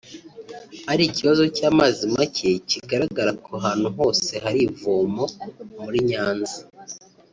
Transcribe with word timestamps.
ari 0.91 1.03
ikibazo 1.09 1.43
cy’amazi 1.55 2.03
macye 2.15 2.49
kigaragara 2.69 3.31
ku 3.43 3.51
hantu 3.63 3.87
hose 3.97 4.31
hari 4.43 4.59
ivomo 4.69 5.23
muri 5.83 5.99
Nyanza 6.09 6.59